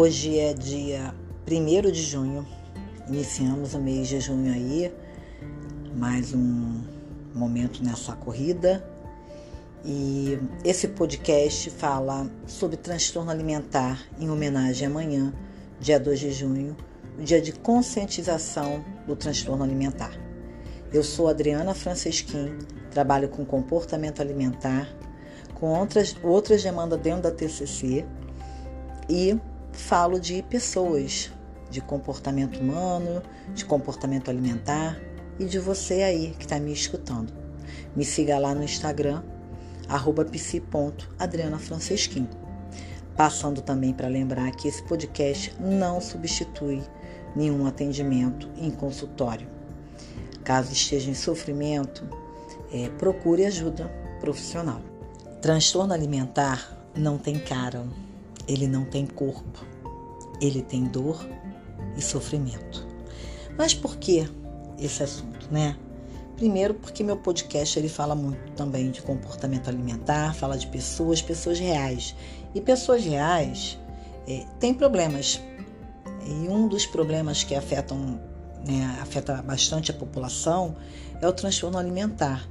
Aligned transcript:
Hoje 0.00 0.38
é 0.38 0.54
dia 0.54 1.12
1 1.44 1.90
de 1.90 2.02
junho, 2.04 2.46
iniciamos 3.08 3.74
o 3.74 3.80
mês 3.80 4.06
de 4.06 4.20
junho 4.20 4.54
aí, 4.54 4.94
mais 5.92 6.32
um 6.32 6.84
momento 7.34 7.82
nessa 7.82 8.12
corrida. 8.12 8.88
E 9.84 10.38
esse 10.62 10.86
podcast 10.86 11.68
fala 11.70 12.30
sobre 12.46 12.76
transtorno 12.76 13.28
alimentar 13.28 14.00
em 14.20 14.30
homenagem 14.30 14.86
amanhã, 14.86 15.34
dia 15.80 15.98
2 15.98 16.20
de 16.20 16.30
junho, 16.30 16.76
o 17.18 17.22
dia 17.24 17.42
de 17.42 17.50
conscientização 17.50 18.84
do 19.04 19.16
transtorno 19.16 19.64
alimentar. 19.64 20.12
Eu 20.92 21.02
sou 21.02 21.26
Adriana 21.26 21.74
Francesquim, 21.74 22.56
trabalho 22.92 23.28
com 23.28 23.44
comportamento 23.44 24.20
alimentar, 24.20 24.88
com 25.54 25.76
outras, 25.76 26.14
outras 26.22 26.62
demandas 26.62 27.00
dentro 27.00 27.22
da 27.22 27.32
TCC 27.32 28.06
e 29.08 29.36
falo 29.78 30.20
de 30.20 30.42
pessoas, 30.42 31.30
de 31.70 31.80
comportamento 31.80 32.58
humano, 32.58 33.22
de 33.54 33.64
comportamento 33.64 34.28
alimentar 34.28 35.00
e 35.38 35.44
de 35.44 35.58
você 35.58 36.02
aí 36.02 36.34
que 36.36 36.44
está 36.44 36.58
me 36.58 36.72
escutando. 36.72 37.32
Me 37.94 38.04
siga 38.04 38.36
lá 38.38 38.52
no 38.54 38.64
Instagram, 38.64 39.22
arroba 39.88 40.24
psi.adrianafrancesquim. 40.24 42.28
Passando 43.16 43.62
também 43.62 43.94
para 43.94 44.08
lembrar 44.08 44.50
que 44.50 44.66
esse 44.68 44.82
podcast 44.82 45.54
não 45.60 46.00
substitui 46.00 46.82
nenhum 47.34 47.66
atendimento 47.66 48.48
em 48.56 48.70
consultório. 48.70 49.48
Caso 50.44 50.72
esteja 50.72 51.10
em 51.10 51.14
sofrimento, 51.14 52.06
é, 52.72 52.88
procure 52.98 53.46
ajuda 53.46 53.88
profissional. 54.20 54.82
Transtorno 55.40 55.94
alimentar 55.94 56.76
não 56.96 57.16
tem 57.16 57.38
cara, 57.38 57.86
ele 58.48 58.66
não 58.66 58.84
tem 58.84 59.06
corpo, 59.06 59.64
ele 60.40 60.62
tem 60.62 60.84
dor 60.84 61.24
e 61.96 62.02
sofrimento. 62.02 62.86
Mas 63.56 63.74
por 63.74 63.96
que 63.96 64.28
esse 64.78 65.02
assunto, 65.02 65.48
né? 65.50 65.76
Primeiro, 66.36 66.74
porque 66.74 67.02
meu 67.02 67.16
podcast 67.16 67.76
ele 67.78 67.88
fala 67.88 68.14
muito 68.14 68.52
também 68.52 68.92
de 68.92 69.02
comportamento 69.02 69.68
alimentar, 69.68 70.34
fala 70.34 70.56
de 70.56 70.68
pessoas, 70.68 71.20
pessoas 71.20 71.58
reais. 71.58 72.14
E 72.54 72.60
pessoas 72.60 73.04
reais 73.04 73.76
é, 74.26 74.46
têm 74.60 74.72
problemas. 74.72 75.42
E 76.24 76.48
um 76.48 76.68
dos 76.68 76.86
problemas 76.86 77.42
que 77.42 77.56
afetam, 77.56 78.20
né, 78.64 78.98
afeta 79.02 79.42
bastante 79.42 79.90
a 79.90 79.94
população 79.94 80.76
é 81.20 81.26
o 81.26 81.32
transtorno 81.32 81.76
alimentar. 81.76 82.48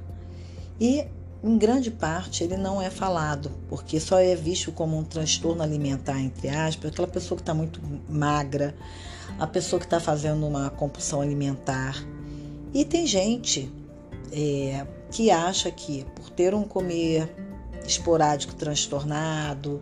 E 0.78 1.06
em 1.42 1.56
grande 1.56 1.90
parte 1.90 2.42
ele 2.42 2.56
não 2.56 2.82
é 2.82 2.90
falado, 2.90 3.50
porque 3.68 4.00
só 4.00 4.18
é 4.18 4.34
visto 4.34 4.72
como 4.72 4.98
um 4.98 5.04
transtorno 5.04 5.62
alimentar, 5.62 6.20
entre 6.20 6.48
aspas, 6.48 6.90
aquela 6.90 7.06
pessoa 7.08 7.36
que 7.36 7.42
está 7.42 7.54
muito 7.54 7.80
magra, 8.08 8.74
a 9.38 9.46
pessoa 9.46 9.78
que 9.78 9.86
está 9.86 10.00
fazendo 10.00 10.46
uma 10.46 10.70
compulsão 10.70 11.20
alimentar. 11.20 11.94
E 12.74 12.84
tem 12.84 13.06
gente 13.06 13.70
é, 14.32 14.84
que 15.10 15.30
acha 15.30 15.70
que 15.70 16.04
por 16.16 16.28
ter 16.30 16.54
um 16.54 16.64
comer 16.64 17.32
esporádico 17.86 18.54
transtornado, 18.54 19.80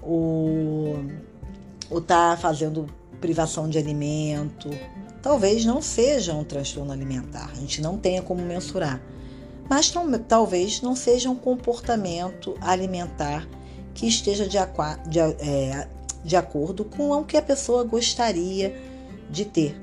ou 0.00 1.04
está 1.92 2.36
fazendo 2.36 2.86
privação 3.20 3.68
de 3.68 3.78
alimento, 3.78 4.70
talvez 5.22 5.64
não 5.64 5.82
seja 5.82 6.34
um 6.34 6.44
transtorno 6.44 6.92
alimentar, 6.92 7.50
a 7.50 7.54
gente 7.54 7.80
não 7.80 7.98
tenha 7.98 8.22
como 8.22 8.42
mensurar 8.42 9.00
mas 9.68 9.92
talvez 10.28 10.80
não 10.82 10.94
seja 10.94 11.30
um 11.30 11.36
comportamento 11.36 12.56
alimentar 12.60 13.48
que 13.94 14.06
esteja 14.06 14.46
de, 14.46 14.58
de, 15.08 15.18
é, 15.18 15.88
de 16.24 16.36
acordo 16.36 16.84
com 16.84 17.12
o 17.12 17.24
que 17.24 17.36
a 17.36 17.42
pessoa 17.42 17.84
gostaria 17.84 18.74
de 19.30 19.44
ter. 19.44 19.80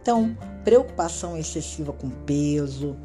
Então, 0.00 0.36
preocupação 0.62 1.36
excessiva 1.36 1.92
com 1.92 2.08
peso, 2.08 2.96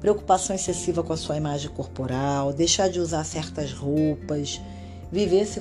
preocupação 0.00 0.54
excessiva 0.54 1.02
com 1.02 1.12
a 1.12 1.16
sua 1.16 1.36
imagem 1.36 1.70
corporal, 1.70 2.52
deixar 2.52 2.88
de 2.88 3.00
usar 3.00 3.24
certas 3.24 3.72
roupas, 3.72 4.60
viver 5.10 5.46
se 5.46 5.60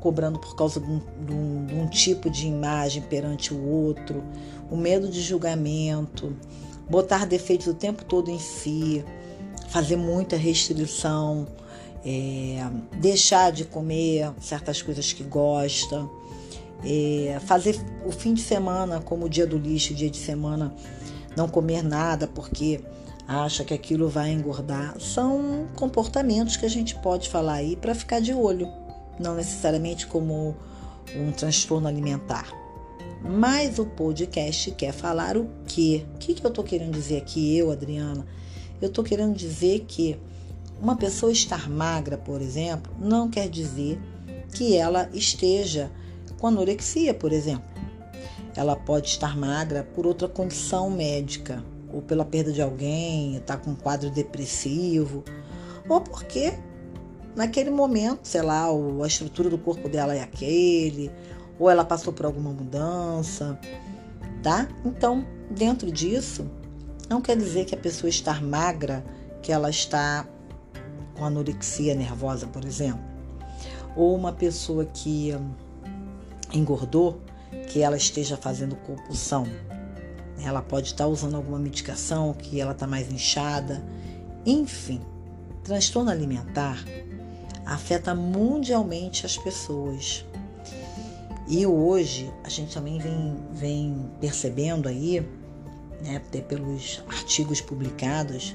cobrando 0.00 0.38
por 0.38 0.54
causa 0.54 0.80
de 0.80 0.86
um, 0.86 0.98
de, 0.98 1.32
um, 1.32 1.66
de 1.66 1.74
um, 1.74 1.86
tipo 1.88 2.30
de 2.30 2.46
imagem 2.46 3.02
perante 3.02 3.52
o 3.52 3.66
outro, 3.66 4.22
o 4.70 4.76
medo 4.76 5.08
de 5.08 5.20
julgamento, 5.20 6.36
botar 6.88 7.26
defeitos 7.26 7.66
o 7.66 7.74
tempo 7.74 8.04
todo 8.04 8.30
em 8.30 8.38
si, 8.38 9.04
fazer 9.72 9.96
muita 9.96 10.36
restrição, 10.36 11.46
é, 12.04 12.62
deixar 13.00 13.50
de 13.50 13.64
comer 13.64 14.30
certas 14.38 14.82
coisas 14.82 15.14
que 15.14 15.22
gosta, 15.22 16.06
é, 16.84 17.40
fazer 17.46 17.80
o 18.04 18.12
fim 18.12 18.34
de 18.34 18.42
semana 18.42 19.00
como 19.00 19.24
o 19.24 19.28
dia 19.30 19.46
do 19.46 19.56
lixo, 19.56 19.94
dia 19.94 20.10
de 20.10 20.18
semana, 20.18 20.74
não 21.34 21.48
comer 21.48 21.82
nada 21.82 22.26
porque 22.26 22.82
acha 23.26 23.64
que 23.64 23.72
aquilo 23.72 24.10
vai 24.10 24.30
engordar. 24.30 25.00
São 25.00 25.66
comportamentos 25.74 26.54
que 26.58 26.66
a 26.66 26.70
gente 26.70 26.94
pode 26.96 27.30
falar 27.30 27.54
aí 27.54 27.74
para 27.74 27.94
ficar 27.94 28.20
de 28.20 28.34
olho, 28.34 28.68
não 29.18 29.34
necessariamente 29.34 30.06
como 30.06 30.54
um 31.16 31.32
transtorno 31.32 31.88
alimentar. 31.88 32.46
Mas 33.22 33.78
o 33.78 33.86
podcast 33.86 34.70
quer 34.72 34.92
falar 34.92 35.38
o 35.38 35.48
quê? 35.66 36.04
O 36.14 36.18
que, 36.18 36.34
que 36.34 36.44
eu 36.44 36.50
estou 36.50 36.62
querendo 36.62 36.92
dizer 36.92 37.16
aqui, 37.16 37.56
eu, 37.56 37.70
Adriana? 37.70 38.26
Eu 38.82 38.88
estou 38.88 39.04
querendo 39.04 39.34
dizer 39.36 39.84
que 39.86 40.18
uma 40.80 40.96
pessoa 40.96 41.30
estar 41.30 41.70
magra, 41.70 42.18
por 42.18 42.42
exemplo, 42.42 42.92
não 42.98 43.30
quer 43.30 43.48
dizer 43.48 44.00
que 44.52 44.76
ela 44.76 45.08
esteja 45.14 45.88
com 46.40 46.48
anorexia, 46.48 47.14
por 47.14 47.32
exemplo. 47.32 47.70
Ela 48.56 48.74
pode 48.74 49.06
estar 49.06 49.36
magra 49.36 49.84
por 49.94 50.04
outra 50.04 50.26
condição 50.26 50.90
médica, 50.90 51.64
ou 51.92 52.02
pela 52.02 52.24
perda 52.24 52.52
de 52.52 52.60
alguém, 52.60 53.36
está 53.36 53.56
com 53.56 53.70
um 53.70 53.76
quadro 53.76 54.10
depressivo, 54.10 55.22
ou 55.88 56.00
porque 56.00 56.52
naquele 57.36 57.70
momento, 57.70 58.26
sei 58.26 58.42
lá, 58.42 58.66
a 58.66 59.06
estrutura 59.06 59.48
do 59.48 59.58
corpo 59.58 59.88
dela 59.88 60.14
é 60.16 60.20
aquele, 60.20 61.08
ou 61.56 61.70
ela 61.70 61.84
passou 61.84 62.12
por 62.12 62.26
alguma 62.26 62.50
mudança, 62.50 63.56
tá? 64.42 64.68
Então, 64.84 65.24
dentro 65.48 65.92
disso, 65.92 66.50
não 67.12 67.20
quer 67.20 67.36
dizer 67.36 67.66
que 67.66 67.74
a 67.74 67.78
pessoa 67.78 68.08
estar 68.08 68.42
magra, 68.42 69.04
que 69.42 69.52
ela 69.52 69.68
está 69.68 70.26
com 71.14 71.26
anorexia 71.26 71.94
nervosa, 71.94 72.46
por 72.46 72.64
exemplo. 72.64 73.04
Ou 73.94 74.16
uma 74.16 74.32
pessoa 74.32 74.86
que 74.86 75.36
engordou, 76.54 77.20
que 77.68 77.82
ela 77.82 77.98
esteja 77.98 78.34
fazendo 78.34 78.76
compulsão. 78.76 79.46
Ela 80.42 80.62
pode 80.62 80.86
estar 80.88 81.06
usando 81.06 81.36
alguma 81.36 81.58
medicação, 81.58 82.32
que 82.32 82.58
ela 82.58 82.72
está 82.72 82.86
mais 82.86 83.12
inchada. 83.12 83.84
Enfim, 84.46 85.02
transtorno 85.62 86.10
alimentar 86.10 86.82
afeta 87.66 88.14
mundialmente 88.14 89.26
as 89.26 89.36
pessoas. 89.36 90.24
E 91.46 91.66
hoje 91.66 92.32
a 92.42 92.48
gente 92.48 92.72
também 92.72 92.98
vem, 92.98 93.36
vem 93.52 94.10
percebendo 94.18 94.88
aí 94.88 95.22
né, 96.02 96.16
até 96.16 96.40
pelos 96.40 97.02
artigos 97.08 97.60
publicados, 97.60 98.54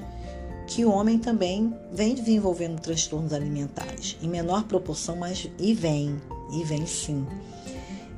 que 0.67 0.83
o 0.83 0.91
homem 0.91 1.17
também 1.17 1.73
vem 1.91 2.13
desenvolvendo 2.13 2.79
transtornos 2.81 3.31
alimentares, 3.31 4.17
em 4.21 4.27
menor 4.27 4.65
proporção, 4.65 5.15
mas 5.15 5.49
e 5.57 5.73
vem, 5.73 6.21
e 6.51 6.63
vem 6.63 6.85
sim. 6.85 7.25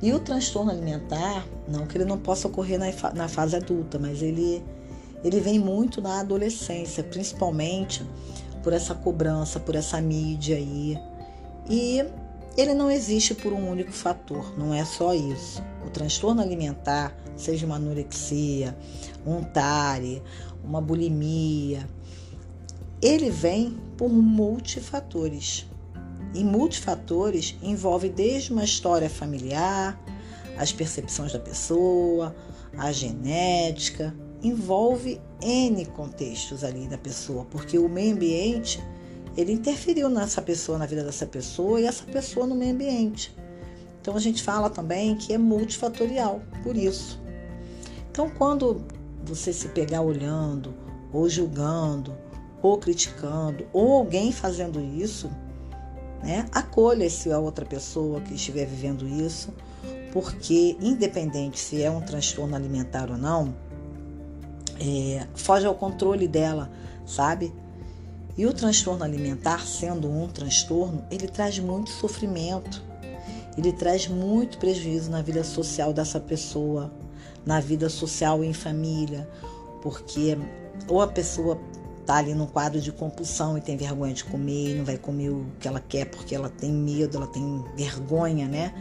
E 0.02 0.12
o 0.12 0.18
transtorno 0.18 0.70
alimentar, 0.70 1.46
não 1.68 1.86
que 1.86 1.96
ele 1.96 2.04
não 2.04 2.18
possa 2.18 2.48
ocorrer 2.48 2.78
na, 2.78 2.86
na 3.12 3.28
fase 3.28 3.54
adulta, 3.54 3.98
mas 3.98 4.22
ele, 4.22 4.62
ele 5.22 5.40
vem 5.40 5.58
muito 5.58 6.00
na 6.00 6.20
adolescência, 6.20 7.04
principalmente 7.04 8.04
por 8.62 8.72
essa 8.72 8.94
cobrança, 8.94 9.60
por 9.60 9.74
essa 9.74 10.00
mídia 10.00 10.56
aí. 10.56 10.98
E 11.68 12.04
ele 12.60 12.74
não 12.74 12.90
existe 12.90 13.34
por 13.34 13.54
um 13.54 13.70
único 13.70 13.90
fator, 13.90 14.56
não 14.58 14.74
é 14.74 14.84
só 14.84 15.14
isso. 15.14 15.62
O 15.86 15.88
transtorno 15.88 16.42
alimentar, 16.42 17.16
seja 17.34 17.64
uma 17.64 17.76
anorexia, 17.76 18.76
um 19.26 19.42
TARE, 19.42 20.22
uma 20.62 20.80
bulimia, 20.80 21.88
ele 23.00 23.30
vem 23.30 23.78
por 23.96 24.10
multifatores. 24.10 25.66
E 26.34 26.44
multifatores 26.44 27.56
envolve 27.62 28.10
desde 28.10 28.52
uma 28.52 28.62
história 28.62 29.08
familiar, 29.08 29.98
as 30.58 30.70
percepções 30.70 31.32
da 31.32 31.38
pessoa, 31.38 32.36
a 32.76 32.92
genética, 32.92 34.14
envolve 34.42 35.18
N 35.40 35.86
contextos 35.86 36.62
ali 36.62 36.86
da 36.86 36.98
pessoa, 36.98 37.46
porque 37.46 37.78
o 37.78 37.88
meio 37.88 38.14
ambiente 38.14 38.80
ele 39.36 39.52
interferiu 39.52 40.08
nessa 40.08 40.42
pessoa, 40.42 40.78
na 40.78 40.86
vida 40.86 41.04
dessa 41.04 41.26
pessoa 41.26 41.80
e 41.80 41.84
essa 41.84 42.04
pessoa 42.04 42.46
no 42.46 42.54
meio 42.54 42.72
ambiente. 42.72 43.34
Então 44.00 44.16
a 44.16 44.20
gente 44.20 44.42
fala 44.42 44.70
também 44.70 45.16
que 45.16 45.32
é 45.32 45.38
multifatorial, 45.38 46.40
por 46.62 46.76
isso. 46.76 47.20
Então 48.10 48.30
quando 48.30 48.82
você 49.24 49.52
se 49.52 49.68
pegar 49.68 50.02
olhando, 50.02 50.74
ou 51.12 51.28
julgando, 51.28 52.14
ou 52.62 52.78
criticando, 52.78 53.66
ou 53.72 53.92
alguém 53.92 54.32
fazendo 54.32 54.80
isso, 54.80 55.30
né? 56.22 56.46
Acolha 56.52 57.08
se 57.08 57.32
a 57.32 57.38
outra 57.38 57.64
pessoa 57.64 58.20
que 58.20 58.34
estiver 58.34 58.66
vivendo 58.66 59.06
isso 59.08 59.52
porque 60.12 60.76
independente 60.80 61.58
se 61.58 61.82
é 61.82 61.90
um 61.90 62.00
transtorno 62.00 62.54
alimentar 62.54 63.10
ou 63.10 63.16
não, 63.16 63.54
é, 64.80 65.26
foge 65.34 65.66
ao 65.66 65.74
controle 65.74 66.26
dela, 66.26 66.70
sabe? 67.06 67.52
E 68.40 68.46
o 68.46 68.54
transtorno 68.54 69.04
alimentar, 69.04 69.66
sendo 69.66 70.10
um 70.10 70.26
transtorno, 70.26 71.04
ele 71.10 71.28
traz 71.28 71.58
muito 71.58 71.90
sofrimento, 71.90 72.82
ele 73.54 73.70
traz 73.70 74.08
muito 74.08 74.56
prejuízo 74.56 75.10
na 75.10 75.20
vida 75.20 75.44
social 75.44 75.92
dessa 75.92 76.18
pessoa, 76.18 76.90
na 77.44 77.60
vida 77.60 77.90
social 77.90 78.42
em 78.42 78.54
família, 78.54 79.28
porque 79.82 80.38
ou 80.88 81.02
a 81.02 81.06
pessoa 81.06 81.60
tá 82.06 82.16
ali 82.16 82.32
num 82.32 82.46
quadro 82.46 82.80
de 82.80 82.90
compulsão 82.90 83.58
e 83.58 83.60
tem 83.60 83.76
vergonha 83.76 84.14
de 84.14 84.24
comer, 84.24 84.70
e 84.70 84.74
não 84.74 84.86
vai 84.86 84.96
comer 84.96 85.28
o 85.28 85.44
que 85.60 85.68
ela 85.68 85.80
quer 85.86 86.06
porque 86.06 86.34
ela 86.34 86.48
tem 86.48 86.72
medo, 86.72 87.18
ela 87.18 87.26
tem 87.26 87.62
vergonha, 87.76 88.48
né, 88.48 88.72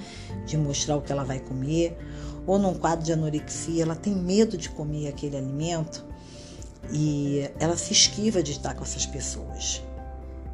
de 0.45 0.55
mostrar 0.57 0.95
o 0.95 1.01
que 1.01 1.11
ela 1.11 1.25
vai 1.25 1.41
comer, 1.41 1.97
ou 2.47 2.57
num 2.57 2.75
quadro 2.75 3.03
de 3.03 3.11
anorexia, 3.11 3.83
ela 3.83 3.95
tem 3.97 4.15
medo 4.15 4.57
de 4.57 4.69
comer 4.69 5.09
aquele 5.09 5.35
alimento 5.35 6.07
e 6.91 7.49
ela 7.59 7.77
se 7.77 7.93
esquiva 7.93 8.41
de 8.41 8.51
estar 8.53 8.73
com 8.73 8.83
essas 8.83 9.05
pessoas. 9.05 9.81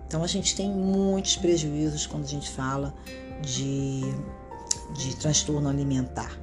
Então 0.07 0.23
a 0.23 0.27
gente 0.27 0.55
tem 0.55 0.69
muitos 0.69 1.35
prejuízos 1.35 2.05
quando 2.05 2.25
a 2.25 2.27
gente 2.27 2.49
fala 2.49 2.93
de, 3.41 4.01
de 4.93 5.15
transtorno 5.17 5.69
alimentar. 5.69 6.39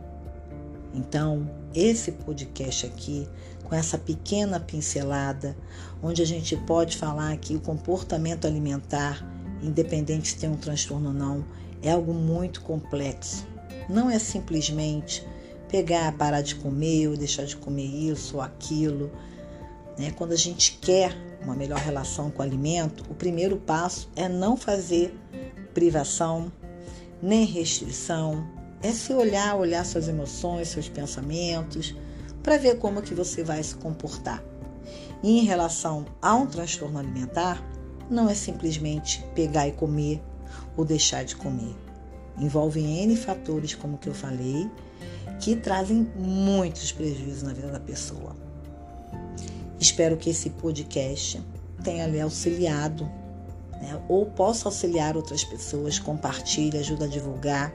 Então, 0.94 1.50
esse 1.74 2.12
podcast 2.12 2.86
aqui, 2.86 3.26
com 3.64 3.74
essa 3.74 3.96
pequena 3.96 4.60
pincelada, 4.60 5.56
onde 6.02 6.20
a 6.20 6.26
gente 6.26 6.54
pode 6.56 6.96
falar 6.96 7.34
que 7.38 7.56
o 7.56 7.60
comportamento 7.60 8.46
alimentar, 8.46 9.26
independente 9.62 10.28
se 10.28 10.36
tem 10.36 10.50
um 10.50 10.56
transtorno 10.56 11.08
ou 11.08 11.14
não, 11.14 11.44
é 11.82 11.90
algo 11.92 12.12
muito 12.12 12.60
complexo. 12.60 13.46
Não 13.88 14.10
é 14.10 14.18
simplesmente 14.18 15.26
pegar, 15.68 16.12
parar 16.12 16.42
de 16.42 16.56
comer 16.56 17.08
ou 17.08 17.16
deixar 17.16 17.44
de 17.44 17.56
comer 17.56 17.86
isso 17.86 18.36
ou 18.36 18.42
aquilo. 18.42 19.10
Né? 19.98 20.10
Quando 20.12 20.32
a 20.32 20.36
gente 20.36 20.78
quer 20.80 21.16
uma 21.42 21.54
melhor 21.54 21.78
relação 21.78 22.30
com 22.30 22.40
o 22.40 22.44
alimento, 22.44 23.04
o 23.10 23.14
primeiro 23.14 23.56
passo 23.56 24.08
é 24.14 24.28
não 24.28 24.56
fazer 24.56 25.14
privação, 25.74 26.52
nem 27.20 27.44
restrição, 27.44 28.46
é 28.82 28.90
se 28.92 29.12
olhar, 29.12 29.56
olhar 29.56 29.84
suas 29.84 30.08
emoções, 30.08 30.68
seus 30.68 30.88
pensamentos, 30.88 31.94
para 32.42 32.58
ver 32.58 32.78
como 32.78 33.02
que 33.02 33.14
você 33.14 33.44
vai 33.44 33.62
se 33.62 33.74
comportar. 33.76 34.42
E 35.22 35.38
em 35.38 35.44
relação 35.44 36.04
a 36.20 36.34
um 36.34 36.46
transtorno 36.46 36.98
alimentar, 36.98 37.62
não 38.10 38.28
é 38.28 38.34
simplesmente 38.34 39.24
pegar 39.34 39.68
e 39.68 39.72
comer 39.72 40.20
ou 40.76 40.84
deixar 40.84 41.24
de 41.24 41.36
comer. 41.36 41.74
Envolve 42.36 42.80
N 42.80 43.14
fatores, 43.16 43.74
como 43.74 43.98
que 43.98 44.08
eu 44.08 44.14
falei, 44.14 44.68
que 45.38 45.54
trazem 45.54 46.10
muitos 46.16 46.90
prejuízos 46.92 47.42
na 47.42 47.52
vida 47.52 47.68
da 47.68 47.80
pessoa. 47.80 48.34
Espero 49.82 50.16
que 50.16 50.30
esse 50.30 50.48
podcast 50.48 51.44
tenha 51.82 52.06
lhe 52.06 52.20
auxiliado, 52.20 53.04
né? 53.72 54.00
ou 54.08 54.26
possa 54.26 54.68
auxiliar 54.68 55.16
outras 55.16 55.42
pessoas. 55.42 55.98
Compartilhe, 55.98 56.78
ajuda 56.78 57.06
a 57.06 57.08
divulgar 57.08 57.74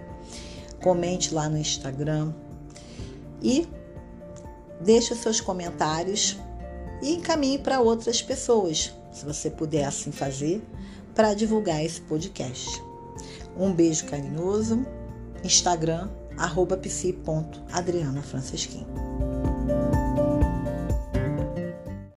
comente 0.81 1.33
lá 1.33 1.49
no 1.49 1.57
Instagram 1.57 2.33
e 3.41 3.67
deixe 4.79 5.13
seus 5.15 5.41
comentários 5.41 6.37
e 7.01 7.15
encaminhe 7.15 7.59
para 7.59 7.81
outras 7.81 8.21
pessoas, 8.21 8.93
se 9.11 9.25
você 9.25 9.49
puder 9.49 9.83
assim 9.83 10.13
fazer, 10.13 10.65
para 11.13 11.33
divulgar 11.33 11.83
esse 11.83 11.99
podcast. 11.99 12.81
Um 13.59 13.73
beijo 13.73 14.05
carinhoso. 14.05 14.85
Instagram, 15.43 16.07
arroba 16.37 16.77
psi.adrianafrancesquim. 16.77 18.85